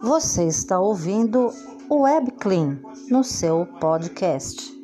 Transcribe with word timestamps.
Você 0.00 0.44
está 0.46 0.78
ouvindo 0.78 1.50
o 1.88 2.02
Web 2.02 2.30
Clean 2.32 2.78
no 3.10 3.24
seu 3.24 3.66
podcast. 3.80 4.75